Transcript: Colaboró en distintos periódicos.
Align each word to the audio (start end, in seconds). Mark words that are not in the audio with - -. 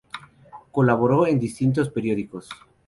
Colaboró 0.71 1.27
en 1.27 1.39
distintos 1.39 1.91
periódicos. 1.91 2.49